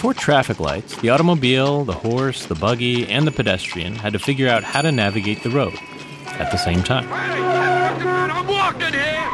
[0.00, 4.48] Before traffic lights, the automobile, the horse, the buggy, and the pedestrian had to figure
[4.48, 5.74] out how to navigate the road
[6.38, 7.06] at the same time.
[7.12, 9.28] I'm walking here!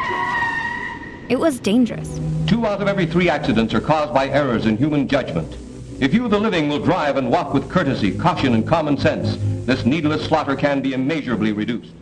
[1.29, 2.19] It was dangerous.
[2.47, 5.55] Two out of every three accidents are caused by errors in human judgment.
[6.01, 9.85] If you, the living, will drive and walk with courtesy, caution, and common sense, this
[9.85, 11.93] needless slaughter can be immeasurably reduced.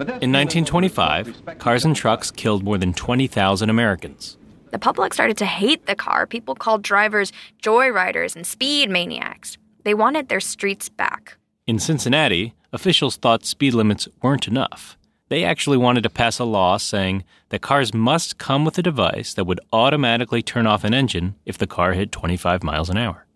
[0.00, 4.36] In 1925, cars and trucks killed more than 20,000 Americans.
[4.74, 6.26] The public started to hate the car.
[6.26, 7.30] People called drivers
[7.62, 9.56] joyriders and speed maniacs.
[9.84, 11.36] They wanted their streets back.
[11.68, 14.98] In Cincinnati, officials thought speed limits weren't enough.
[15.28, 19.32] They actually wanted to pass a law saying that cars must come with a device
[19.34, 23.26] that would automatically turn off an engine if the car hit 25 miles an hour.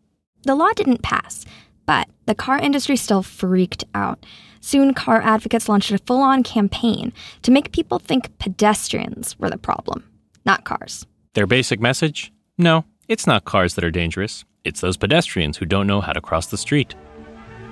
[0.42, 1.44] The law didn't pass,
[1.86, 4.26] but the car industry still freaked out.
[4.60, 7.12] Soon, car advocates launched a full on campaign
[7.42, 10.02] to make people think pedestrians were the problem,
[10.44, 11.06] not cars.
[11.34, 12.32] Their basic message?
[12.56, 14.44] No, it's not cars that are dangerous.
[14.64, 16.94] It's those pedestrians who don't know how to cross the street.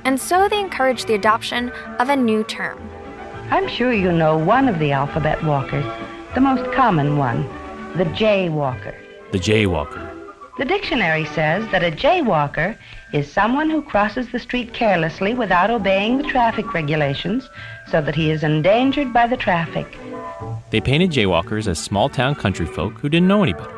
[0.04, 2.78] And so they encouraged the adoption of a new term.
[3.50, 5.84] I'm sure you know one of the alphabet walkers,
[6.34, 7.42] the most common one,
[7.96, 8.94] the jaywalker.
[9.32, 10.25] The jaywalker.
[10.58, 12.78] The dictionary says that a jaywalker
[13.12, 17.46] is someone who crosses the street carelessly without obeying the traffic regulations
[17.90, 19.86] so that he is endangered by the traffic.
[20.70, 23.70] They painted jaywalkers as small town country folk who didn't know any better.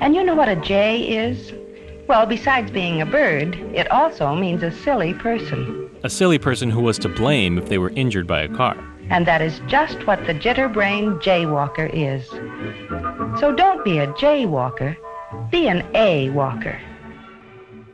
[0.00, 1.52] And you know what a jay is?
[2.08, 5.90] Well, besides being a bird, it also means a silly person.
[6.02, 8.76] A silly person who was to blame if they were injured by a car.
[9.10, 12.26] And that is just what the jitterbrain jaywalker is.
[13.38, 14.96] So don't be a jaywalker,
[15.50, 16.80] be an A walker.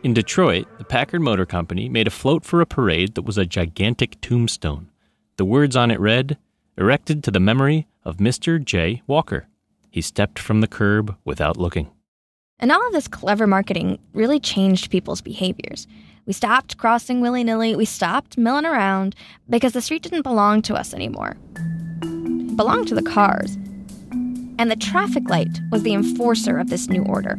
[0.02, 3.44] In Detroit, the Packard Motor Company made a float for a parade that was a
[3.44, 4.88] gigantic tombstone.
[5.36, 6.38] The words on it read,
[6.76, 8.64] Erected to the memory of Mr.
[8.64, 9.02] J.
[9.08, 9.48] Walker.
[9.90, 11.90] He stepped from the curb without looking.
[12.60, 15.86] And all of this clever marketing really changed people's behaviors.
[16.26, 19.16] We stopped crossing willy nilly, we stopped milling around
[19.48, 21.36] because the street didn't belong to us anymore.
[22.02, 23.56] It belonged to the cars.
[24.58, 27.38] And the traffic light was the enforcer of this new order.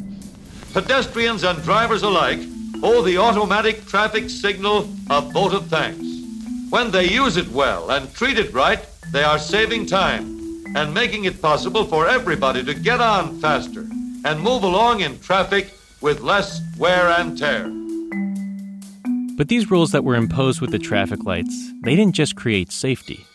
[0.73, 2.39] Pedestrians and drivers alike
[2.81, 6.05] owe the automatic traffic signal a vote of thanks.
[6.69, 8.79] When they use it well and treat it right,
[9.11, 10.39] they are saving time
[10.75, 13.81] and making it possible for everybody to get on faster
[14.23, 17.67] and move along in traffic with less wear and tear.
[19.35, 23.25] But these rules that were imposed with the traffic lights, they didn't just create safety.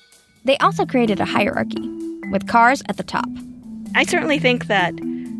[0.44, 1.80] They also created a hierarchy,
[2.30, 3.28] with cars at the top.
[3.96, 4.92] I certainly think that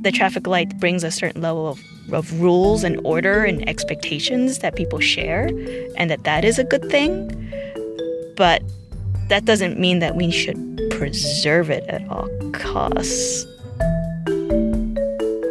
[0.03, 1.81] the traffic light brings a certain level of,
[2.13, 5.49] of rules and order and expectations that people share,
[5.97, 7.27] and that that is a good thing.
[8.37, 8.63] But
[9.29, 10.57] that doesn't mean that we should
[10.93, 13.45] preserve it at all costs.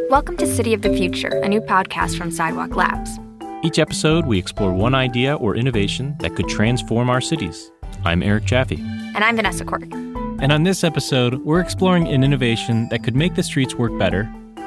[0.09, 3.19] Welcome to City of the Future, a new podcast from Sidewalk Labs.
[3.63, 7.69] Each episode, we explore one idea or innovation that could transform our cities.
[8.05, 8.77] I'm Eric Jaffe.
[8.77, 10.02] And I'm Vanessa Quirk.
[10.43, 14.25] And on this episode, we're exploring an innovation that could make the streets work better,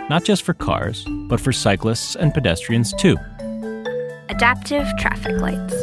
[0.09, 3.19] not just for cars, but for cyclists and pedestrians too.
[4.31, 5.75] Adaptive traffic lights.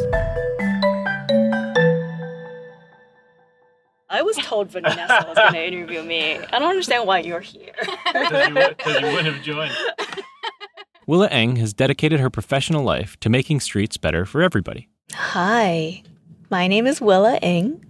[4.10, 6.38] I was told Vanessa was going to interview me.
[6.38, 7.70] I don't understand why you're here.
[8.12, 9.76] Because you, you wouldn't have joined.
[11.06, 14.88] Willa Ng has dedicated her professional life to making streets better for everybody.
[15.12, 16.02] Hi,
[16.50, 17.80] my name is Willa Ng.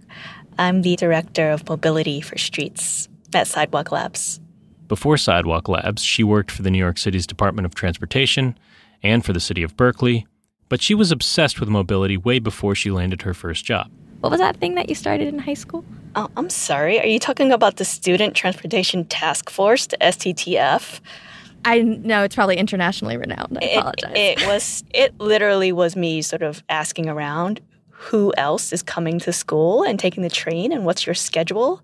[0.57, 4.39] I'm the director of mobility for streets at Sidewalk Labs.
[4.87, 8.57] Before Sidewalk Labs, she worked for the New York City's Department of Transportation
[9.03, 10.25] and for the city of Berkeley,
[10.69, 13.91] but she was obsessed with mobility way before she landed her first job.
[14.21, 15.83] What was that thing that you started in high school?
[16.15, 16.99] Oh, I'm sorry.
[16.99, 21.01] Are you talking about the Student Transportation Task Force, the STTF?
[21.65, 23.57] I know it's probably internationally renowned.
[23.61, 24.11] I apologize.
[24.15, 24.83] It, it was.
[24.93, 27.59] It literally was me sort of asking around
[27.97, 31.81] who else is coming to school and taking the train, and what's your schedule,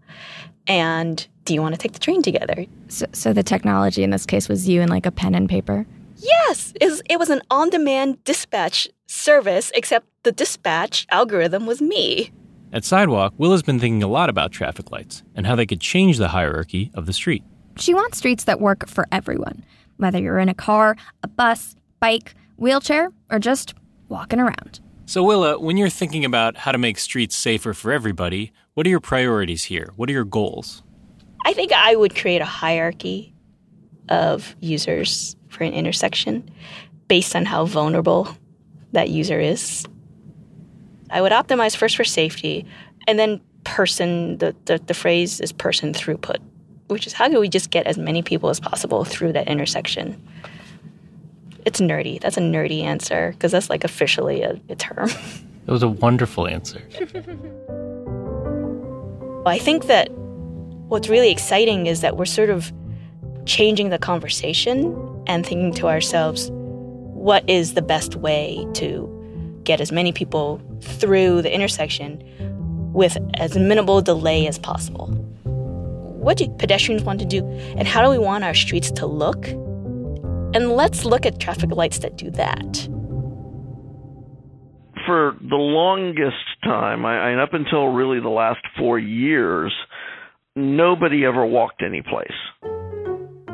[0.68, 2.66] and do you want to take the train together?
[2.90, 5.86] So, so the technology in this case was you and like a pen and paper.
[6.18, 12.32] Yes, it was, it was an on-demand dispatch service, except the dispatch algorithm was me.
[12.72, 15.82] At Sidewalk, Will has been thinking a lot about traffic lights and how they could
[15.82, 17.44] change the hierarchy of the street.
[17.78, 19.66] She wants streets that work for everyone,
[19.98, 23.74] whether you're in a car, a bus, bike, wheelchair, or just
[24.08, 24.80] walking around.
[25.12, 28.90] So, Willa, when you're thinking about how to make streets safer for everybody, what are
[28.90, 29.92] your priorities here?
[29.98, 30.84] What are your goals?
[31.46, 33.34] I think I would create a hierarchy
[34.08, 36.50] of users for an intersection
[37.10, 38.38] based on how vulnerable
[38.94, 39.86] that user is.
[41.10, 42.66] I would optimize first for safety
[43.06, 46.38] and then person, the, the, the phrase is person throughput,
[46.88, 50.26] which is how do we just get as many people as possible through that intersection?
[51.66, 52.20] It's nerdy.
[52.20, 55.10] That's a nerdy answer because that's like officially a, a term.
[55.68, 56.82] It was a wonderful answer.
[59.46, 62.74] I think that what's really exciting is that we're sort of
[63.46, 69.08] changing the conversation and thinking to ourselves, what is the best way to
[69.64, 72.24] get as many people through the intersection
[72.92, 75.08] with as minimal delay as possible?
[75.46, 77.46] What do pedestrians want to do?
[77.78, 79.48] And how do we want our streets to look?
[80.54, 82.88] And let's look at traffic lights that do that.
[85.06, 89.74] For the longest time, I, I, up until really the last four years,
[90.56, 92.28] nobody ever walked any place.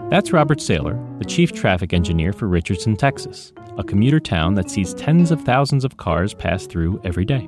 [0.10, 4.94] That's Robert Saylor, the chief traffic engineer for Richardson, Texas, a commuter town that sees
[4.94, 7.48] tens of thousands of cars pass through every day.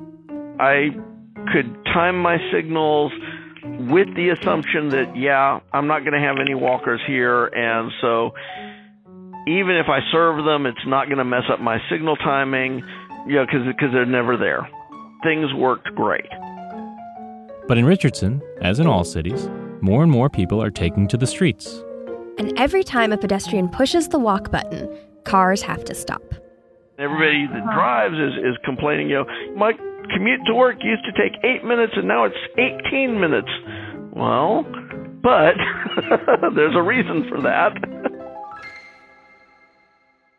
[0.58, 0.90] I
[1.52, 3.12] could time my signals
[3.90, 8.32] with the assumption that, yeah, I'm not going to have any walkers here, and so
[9.46, 12.82] even if I serve them, it's not going to mess up my signal timing,
[13.26, 14.68] you know, because they're never there.
[15.22, 16.28] Things worked great.
[17.68, 19.48] But in Richardson, as in all cities,
[19.80, 21.82] more and more people are taking to the streets.
[22.38, 24.88] And every time a pedestrian pushes the walk button,
[25.24, 26.22] cars have to stop.
[26.98, 29.72] Everybody that drives is, is complaining, you know, my
[30.12, 33.48] commute to work used to take eight minutes and now it's 18 minutes.
[34.12, 34.64] Well,
[35.22, 35.54] but
[36.54, 37.72] there's a reason for that.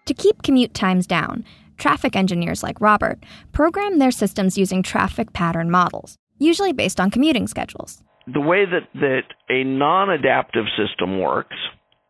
[0.06, 1.46] To keep commute times down,
[1.78, 7.48] traffic engineers like Robert program their systems using traffic pattern models, usually based on commuting
[7.48, 8.02] schedules.
[8.32, 11.56] The way that, that a non adaptive system works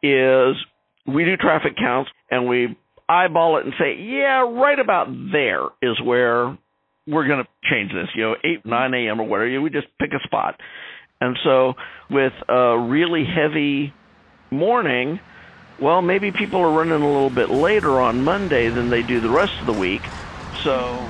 [0.01, 0.55] is
[1.05, 2.77] we do traffic counts and we
[3.09, 6.57] eyeball it and say, yeah, right about there is where
[7.07, 9.19] we're going to change this, you know, 8, 9 a.m.
[9.19, 9.61] or whatever.
[9.61, 10.59] We just pick a spot.
[11.19, 11.73] And so
[12.09, 13.93] with a really heavy
[14.49, 15.19] morning,
[15.81, 19.29] well, maybe people are running a little bit later on Monday than they do the
[19.29, 20.03] rest of the week.
[20.63, 21.03] So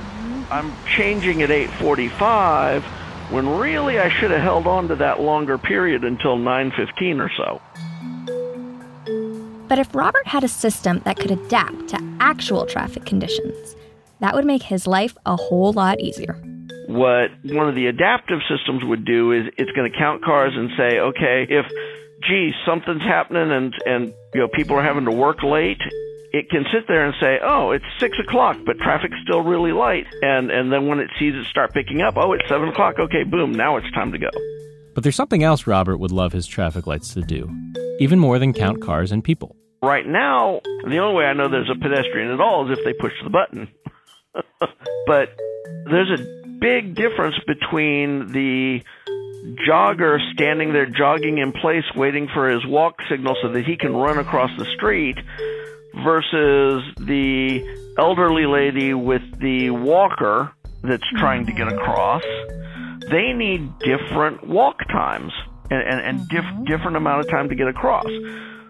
[0.50, 2.82] I'm changing at 8:45
[3.30, 7.60] when really I should have held on to that longer period until 9:15 or so.
[9.68, 13.76] But if Robert had a system that could adapt to actual traffic conditions,
[14.20, 16.36] that would make his life a whole lot easier.
[16.88, 20.70] What one of the adaptive systems would do is it's going to count cars and
[20.76, 21.66] say, okay, if
[22.28, 25.80] gee, something's happening and and you know people are having to work late,
[26.32, 30.06] it can sit there and say, "Oh, it's six o'clock, but traffic's still really light."
[30.22, 32.98] And and then when it sees it start picking up, "Oh, it's seven o'clock.
[32.98, 34.30] Okay, boom, now it's time to go."
[34.94, 37.50] But there's something else Robert would love his traffic lights to do,
[37.98, 39.56] even more than count cars and people.
[39.82, 42.92] Right now, the only way I know there's a pedestrian at all is if they
[42.92, 43.68] push the button.
[45.06, 45.28] but
[45.90, 48.80] there's a big difference between the
[49.68, 53.94] jogger standing there jogging in place waiting for his walk signal so that he can
[53.94, 55.16] run across the street
[56.04, 62.22] versus the elderly lady with the walker that's trying to get across.
[63.10, 65.32] They need different walk times
[65.70, 66.64] and, and, and diff- mm-hmm.
[66.64, 68.06] different amount of time to get across.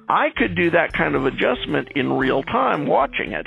[0.08, 3.46] I could do that kind of adjustment in real time watching it,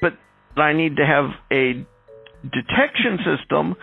[0.00, 0.16] but
[0.56, 1.86] I need to have a
[2.50, 3.74] detection system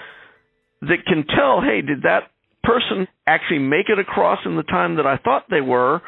[0.82, 2.32] that can tell, hey, did that
[2.64, 6.02] person actually make it across in the time that I thought they were,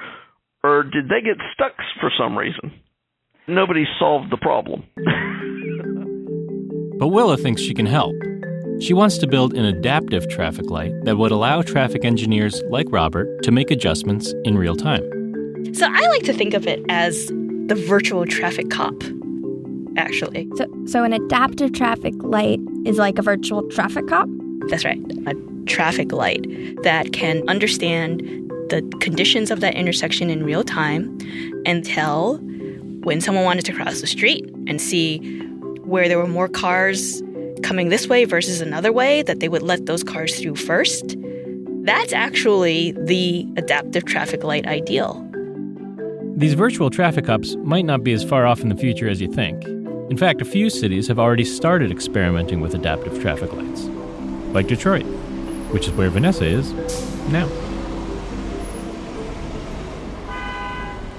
[0.63, 2.71] or did they get stuck for some reason?
[3.47, 4.83] Nobody solved the problem.
[6.99, 8.15] but Willa thinks she can help.
[8.79, 13.43] She wants to build an adaptive traffic light that would allow traffic engineers like Robert
[13.43, 15.03] to make adjustments in real time.
[15.73, 17.27] So I like to think of it as
[17.67, 18.93] the virtual traffic cop,
[19.97, 20.49] actually.
[20.55, 24.27] So, so an adaptive traffic light is like a virtual traffic cop?
[24.69, 24.99] That's right.
[25.27, 25.35] A
[25.65, 26.45] traffic light
[26.83, 28.21] that can understand
[28.69, 31.17] the conditions of that intersection in real time
[31.65, 32.37] and tell
[33.03, 35.19] when someone wanted to cross the street and see
[35.83, 37.21] where there were more cars
[37.61, 41.15] coming this way versus another way, that they would let those cars through first.
[41.83, 45.19] That's actually the adaptive traffic light ideal.
[46.35, 49.31] These virtual traffic cops might not be as far off in the future as you
[49.31, 49.63] think.
[50.09, 53.85] In fact, a few cities have already started experimenting with adaptive traffic lights,
[54.53, 55.05] like Detroit
[55.73, 56.71] which is where Vanessa is
[57.29, 57.49] now.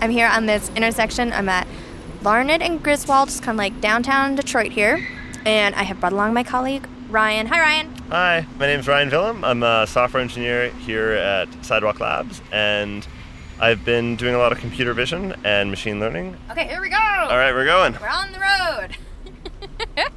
[0.00, 1.32] I'm here on this intersection.
[1.32, 1.66] I'm at
[2.22, 5.04] Larned and Griswold, just kind of like downtown Detroit here.
[5.44, 7.48] And I have brought along my colleague, Ryan.
[7.48, 7.94] Hi, Ryan.
[8.10, 9.44] Hi, my name is Ryan Villum.
[9.44, 13.04] I'm a software engineer here at Sidewalk Labs, and
[13.60, 16.36] I've been doing a lot of computer vision and machine learning.
[16.50, 16.96] Okay, here we go.
[16.96, 17.96] All right, we're going.
[18.00, 20.08] We're on the road.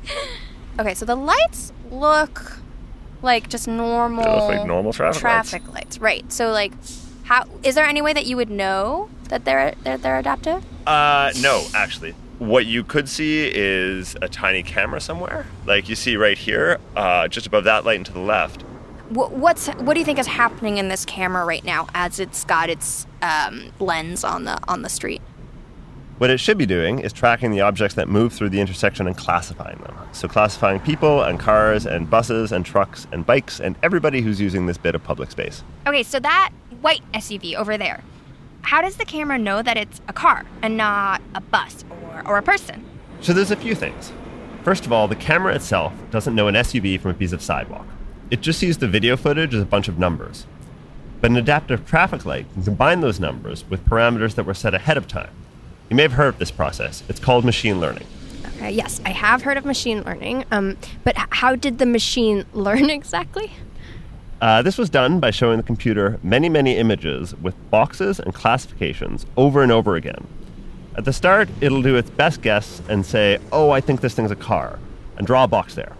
[0.79, 2.59] okay, so the lights look
[3.21, 5.75] like just normal they look like normal traffic, traffic lights.
[5.75, 5.99] lights.
[5.99, 6.31] Right.
[6.31, 6.73] So like
[7.23, 10.63] how is there any way that you would know that they're that they're adaptive?
[10.85, 12.13] Uh no, actually.
[12.39, 17.27] What you could see is a tiny camera somewhere, like you see right here, uh,
[17.27, 18.63] just above that light and to the left.
[19.09, 22.43] Wh- What's what do you think is happening in this camera right now as it's
[22.43, 25.21] got its um, lens on the on the street?
[26.17, 29.15] What it should be doing is tracking the objects that move through the intersection and
[29.15, 29.95] classifying them.
[30.13, 34.65] So, classifying people and cars and buses and trucks and bikes and everybody who's using
[34.65, 35.63] this bit of public space.
[35.85, 36.49] Okay, so that
[36.81, 38.03] white SUV over there,
[38.63, 42.37] how does the camera know that it's a car and not a bus or, or
[42.39, 42.83] a person?
[43.21, 44.11] So, there's a few things.
[44.63, 47.85] First of all, the camera itself doesn't know an SUV from a piece of sidewalk,
[48.29, 50.45] it just sees the video footage as a bunch of numbers.
[51.21, 54.97] But an adaptive traffic light can combine those numbers with parameters that were set ahead
[54.97, 55.31] of time.
[55.89, 57.03] You may have heard of this process.
[57.07, 58.05] It's called machine learning.
[58.57, 62.89] Okay, yes, I have heard of machine learning, um, but how did the machine learn
[62.89, 63.51] exactly?
[64.41, 69.25] Uh, this was done by showing the computer many, many images with boxes and classifications
[69.35, 70.27] over and over again.
[70.95, 74.31] At the start, it'll do its best guess and say, oh, I think this thing's
[74.31, 74.79] a car,
[75.17, 75.93] and draw a box there.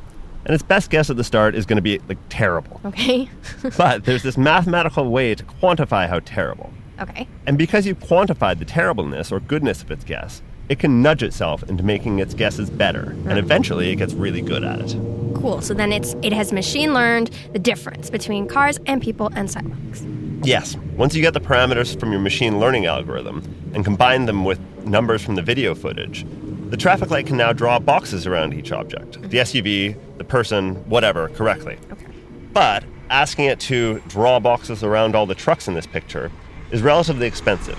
[0.47, 2.79] And its best guess at the start is going to be like terrible.
[2.85, 3.29] Okay.
[3.77, 6.71] but there's this mathematical way to quantify how terrible.
[7.01, 7.27] okay.
[7.45, 11.63] And because you've quantified the terribleness or goodness of its guess, it can nudge itself
[11.63, 14.95] into making its guesses better, and eventually it gets really good at it.
[15.35, 15.61] Cool.
[15.61, 20.05] So then it's it has machine learned the difference between cars and people and sidewalks.
[20.43, 24.59] Yes, once you get the parameters from your machine learning algorithm and combine them with
[24.85, 26.25] numbers from the video footage,
[26.69, 31.29] the traffic light can now draw boxes around each object the SUV, the person, whatever,
[31.29, 31.77] correctly.
[31.91, 32.05] Okay.
[32.53, 36.31] But asking it to draw boxes around all the trucks in this picture
[36.71, 37.77] is relatively expensive.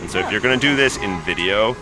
[0.00, 1.74] And so if you're going to do this in video,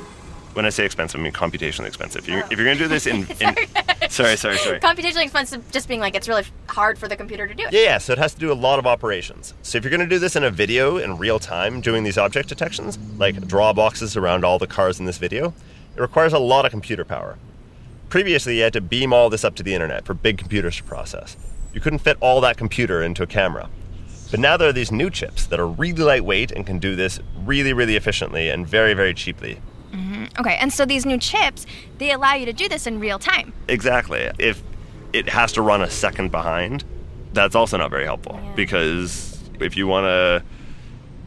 [0.55, 2.23] when I say expensive, I mean computationally expensive.
[2.23, 4.81] If you're, if you're going to do this in, in sorry, sorry, sorry.
[4.81, 7.73] Computationally expensive, just being like it's really hard for the computer to do it.
[7.73, 9.53] Yeah, yeah, so it has to do a lot of operations.
[9.63, 12.17] So if you're going to do this in a video in real time, doing these
[12.17, 15.53] object detections, like draw boxes around all the cars in this video,
[15.97, 17.39] it requires a lot of computer power.
[18.09, 20.85] Previously, you had to beam all this up to the internet for big computers to
[20.85, 21.37] process.
[21.73, 23.69] You couldn't fit all that computer into a camera.
[24.31, 27.21] But now there are these new chips that are really lightweight and can do this
[27.45, 29.61] really, really efficiently and very, very cheaply.
[29.93, 30.25] Mm-hmm.
[30.41, 31.65] Okay, and so these new chips,
[31.99, 33.53] they allow you to do this in real time.
[33.69, 34.31] Exactly.
[34.39, 34.63] If
[35.13, 36.85] it has to run a second behind,
[37.33, 40.43] that's also not very helpful because if you want to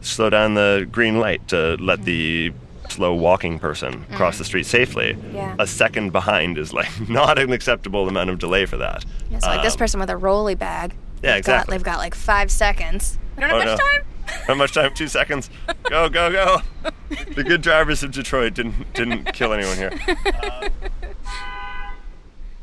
[0.02, 2.04] slow down the green light to let mm-hmm.
[2.04, 2.52] the
[2.90, 5.54] slow walking person cross the street safely, Yeah.
[5.58, 9.04] a second behind is like not an acceptable amount of delay for that.
[9.30, 10.94] Yeah, so like this Um, person with a rolly bag.
[11.22, 11.76] Yeah, they've got- exactly.
[11.76, 13.18] they've got like five seconds.
[13.36, 13.84] We don't have Oh, much no.
[13.84, 14.04] time.
[14.46, 14.94] How much time?
[14.94, 15.50] Two seconds.
[15.90, 16.62] Go, go, go.
[17.34, 19.90] The good drivers of Detroit didn't didn't kill anyone here.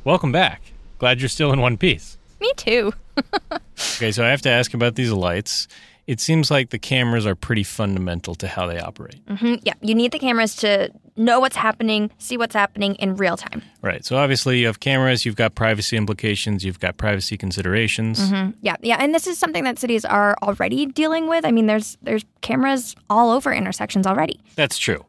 [0.04, 0.62] Welcome back.
[1.00, 2.18] Glad you're still in one piece.
[2.40, 2.94] Me too.
[3.96, 5.68] Okay, so I have to ask about these lights.
[6.08, 9.24] It seems like the cameras are pretty fundamental to how they operate.
[9.26, 9.56] Mm-hmm.
[9.64, 13.62] Yeah, you need the cameras to know what's happening, see what's happening in real time.
[13.82, 14.06] Right.
[14.06, 18.20] So obviously you have cameras, you've got privacy implications, you've got privacy considerations.
[18.20, 18.52] Mm-hmm.
[18.62, 21.44] Yeah, yeah, and this is something that cities are already dealing with.
[21.44, 24.40] I mean, there's there's cameras all over intersections already.
[24.56, 25.06] That's true.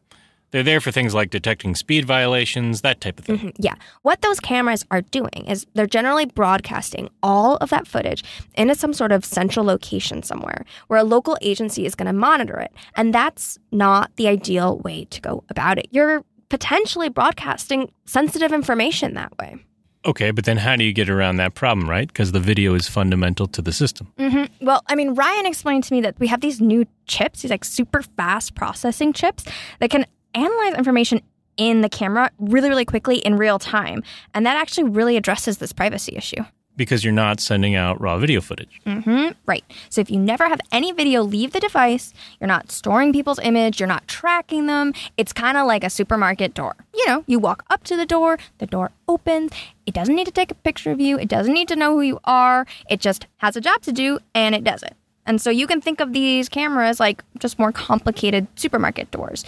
[0.51, 3.53] They're there for things like detecting speed violations, that type of thing.
[3.57, 3.75] Yeah.
[4.01, 8.23] What those cameras are doing is they're generally broadcasting all of that footage
[8.55, 12.57] into some sort of central location somewhere where a local agency is going to monitor
[12.59, 12.71] it.
[12.95, 15.87] And that's not the ideal way to go about it.
[15.91, 19.57] You're potentially broadcasting sensitive information that way.
[20.05, 22.07] Okay, but then how do you get around that problem, right?
[22.07, 24.11] Because the video is fundamental to the system.
[24.17, 24.65] Mm-hmm.
[24.65, 27.65] Well, I mean, Ryan explained to me that we have these new chips, these like
[27.65, 29.43] super fast processing chips
[29.79, 31.21] that can analyze information
[31.57, 34.01] in the camera really, really quickly in real time.
[34.33, 36.43] And that actually really addresses this privacy issue.
[36.77, 38.79] Because you're not sending out raw video footage.
[38.85, 39.33] Mm-hmm.
[39.45, 39.65] Right.
[39.89, 43.81] So if you never have any video leave the device, you're not storing people's image,
[43.81, 44.93] you're not tracking them.
[45.17, 46.77] It's kind of like a supermarket door.
[46.93, 49.51] You know, you walk up to the door, the door opens.
[49.85, 51.19] It doesn't need to take a picture of you.
[51.19, 52.65] It doesn't need to know who you are.
[52.89, 54.95] It just has a job to do and it does it.
[55.25, 59.43] And so you can think of these cameras like just more complicated supermarket doors.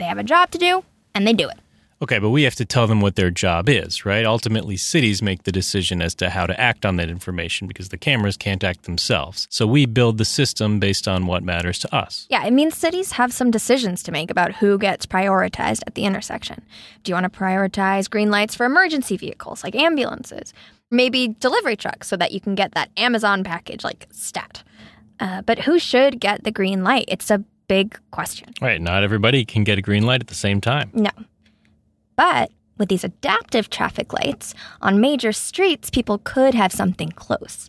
[0.00, 0.82] They have a job to do
[1.14, 1.58] and they do it.
[2.02, 4.24] Okay, but we have to tell them what their job is, right?
[4.24, 7.98] Ultimately, cities make the decision as to how to act on that information because the
[7.98, 9.46] cameras can't act themselves.
[9.50, 12.26] So we build the system based on what matters to us.
[12.30, 16.06] Yeah, it means cities have some decisions to make about who gets prioritized at the
[16.06, 16.62] intersection.
[17.02, 20.54] Do you want to prioritize green lights for emergency vehicles like ambulances?
[20.90, 24.62] Maybe delivery trucks so that you can get that Amazon package like stat.
[25.20, 27.04] Uh, but who should get the green light?
[27.08, 28.52] It's a big question.
[28.60, 30.90] Right, not everybody can get a green light at the same time.
[30.92, 31.10] No.
[32.16, 37.68] But with these adaptive traffic lights on major streets, people could have something close.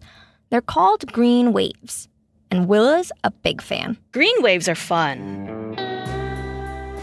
[0.50, 2.10] They're called green waves,
[2.50, 3.96] and Willa's a big fan.
[4.12, 5.75] Green waves are fun.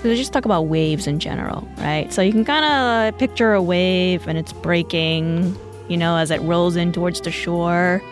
[0.03, 2.13] let's just talk about waves in general, right?
[2.13, 6.41] So you can kind of picture a wave and it's breaking, you know, as it
[6.41, 8.03] rolls in towards the shore.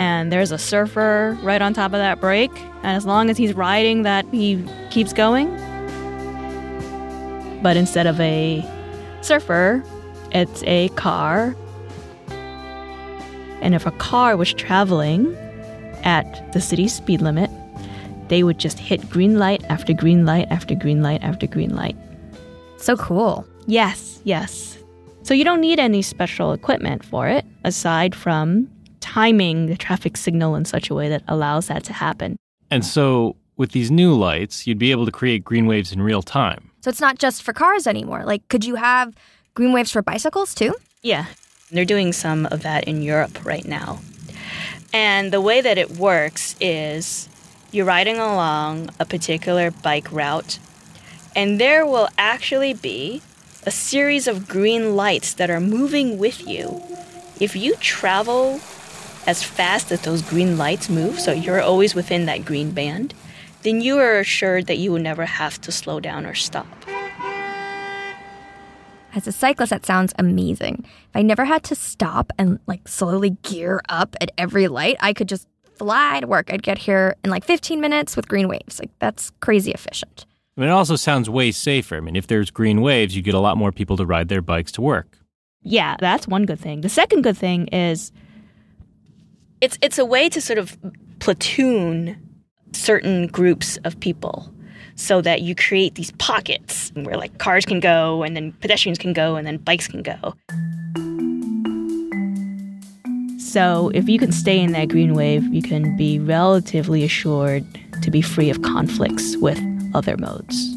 [0.00, 2.50] And there's a surfer right on top of that break.
[2.82, 5.54] And as long as he's riding that, he keeps going.
[7.62, 8.64] But instead of a
[9.20, 9.84] surfer,
[10.32, 11.54] it's a car.
[13.60, 15.36] And if a car was traveling
[16.02, 17.50] at the city speed limit,
[18.28, 21.96] they would just hit green light after green light after green light after green light.
[22.78, 23.46] So cool.
[23.66, 24.78] Yes, yes.
[25.24, 28.66] So you don't need any special equipment for it aside from
[29.10, 32.36] timing the traffic signal in such a way that allows that to happen.
[32.70, 36.22] And so, with these new lights, you'd be able to create green waves in real
[36.22, 36.70] time.
[36.82, 38.22] So it's not just for cars anymore.
[38.24, 39.12] Like, could you have
[39.54, 40.74] green waves for bicycles too?
[41.02, 41.26] Yeah,
[41.72, 43.98] they're doing some of that in Europe right now.
[44.92, 47.28] And the way that it works is
[47.72, 50.60] you're riding along a particular bike route,
[51.34, 53.22] and there will actually be
[53.64, 56.80] a series of green lights that are moving with you.
[57.40, 58.60] If you travel
[59.26, 63.14] as fast as those green lights move, so you're always within that green band,
[63.62, 66.66] then you are assured that you will never have to slow down or stop.
[69.14, 70.84] As a cyclist, that sounds amazing.
[70.84, 75.12] If I never had to stop and like slowly gear up at every light, I
[75.12, 76.52] could just fly to work.
[76.52, 78.78] I'd get here in like 15 minutes with green waves.
[78.78, 80.26] Like that's crazy efficient.
[80.56, 81.96] I mean, it also sounds way safer.
[81.96, 84.42] I mean, if there's green waves, you get a lot more people to ride their
[84.42, 85.18] bikes to work.
[85.62, 86.82] Yeah, that's one good thing.
[86.82, 88.12] The second good thing is
[89.60, 90.78] it's it's a way to sort of
[91.18, 92.16] platoon
[92.72, 94.52] certain groups of people
[94.94, 99.12] so that you create these pockets where like cars can go and then pedestrians can
[99.12, 100.34] go and then bikes can go.
[103.38, 107.64] So, if you can stay in that green wave, you can be relatively assured
[108.02, 109.58] to be free of conflicts with
[109.92, 110.72] other modes.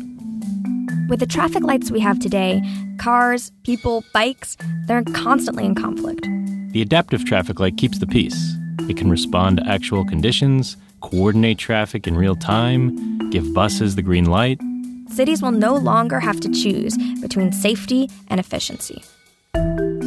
[1.08, 2.64] With the traffic lights we have today,
[2.98, 6.28] cars, people, bikes, they're constantly in conflict.
[6.72, 8.56] The adaptive traffic light keeps the peace.
[8.82, 14.26] It can respond to actual conditions, coordinate traffic in real time, give buses the green
[14.26, 14.60] light.
[15.08, 19.04] Cities will no longer have to choose between safety and efficiency.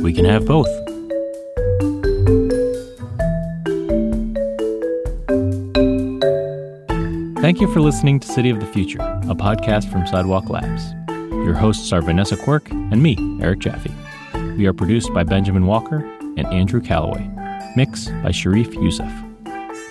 [0.02, 0.68] We can have both.
[7.40, 10.92] Thank you for listening to City of the Future, a podcast from Sidewalk Labs.
[11.08, 13.94] Your hosts are Vanessa Quirk and me, Eric Jaffe.
[14.56, 15.98] We are produced by Benjamin Walker
[16.36, 17.35] and Andrew Callaway.
[17.76, 19.10] Mix by Sharif Youssef.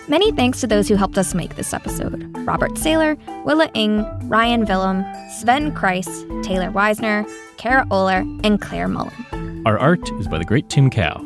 [0.07, 4.65] Many thanks to those who helped us make this episode Robert Saylor, Willa Ng, Ryan
[4.65, 6.05] Villum, Sven Kreis,
[6.43, 9.63] Taylor Weisner, Kara Oler, and Claire Mullen.
[9.65, 11.23] Our art is by the great Tim Cow.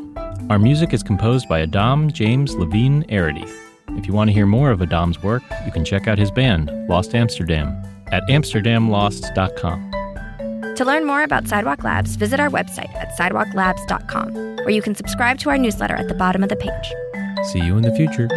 [0.50, 3.50] Our music is composed by Adam James Levine Arity.
[3.98, 6.72] If you want to hear more of Adam's work, you can check out his band,
[6.88, 9.99] Lost Amsterdam, at amsterdamlost.com.
[10.80, 15.38] To learn more about Sidewalk Labs, visit our website at sidewalklabs.com, where you can subscribe
[15.40, 16.94] to our newsletter at the bottom of the page.
[17.52, 18.30] See you in the future.